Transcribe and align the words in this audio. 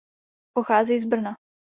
Pochází 0.55 0.99
z 0.99 1.05
Brna. 1.05 1.35